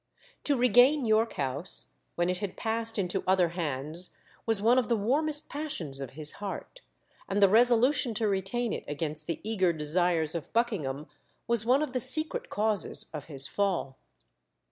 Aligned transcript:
To 0.45 0.57
regain 0.57 1.05
York 1.05 1.33
House, 1.33 1.91
when 2.15 2.27
it 2.27 2.39
had 2.39 2.57
passed 2.57 2.97
into 2.97 3.23
other 3.27 3.49
hands, 3.49 4.09
was 4.47 4.59
one 4.59 4.79
of 4.79 4.89
the 4.89 4.95
warmest 4.95 5.47
passions 5.47 6.01
of 6.01 6.13
his 6.17 6.31
heart, 6.41 6.81
and 7.29 7.39
the 7.39 7.47
resolution 7.47 8.15
to 8.15 8.27
retain 8.27 8.73
it 8.73 8.83
against 8.87 9.27
the 9.27 9.39
eager 9.43 9.71
desires 9.71 10.33
of 10.33 10.51
Buckingham 10.53 11.05
was 11.45 11.67
one 11.67 11.83
of 11.83 11.93
the 11.93 12.01
secret 12.01 12.49
causes 12.49 13.11
of 13.13 13.25
his 13.25 13.47
fall." 13.47 13.99